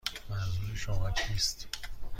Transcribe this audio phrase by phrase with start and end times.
[0.29, 1.67] منظور شما چیست؟